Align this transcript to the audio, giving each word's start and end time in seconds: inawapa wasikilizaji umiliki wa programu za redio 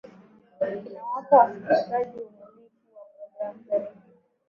inawapa 0.87 1.35
wasikilizaji 1.37 2.19
umiliki 2.19 2.93
wa 2.97 3.03
programu 3.15 3.63
za 3.67 3.77
redio 3.77 4.01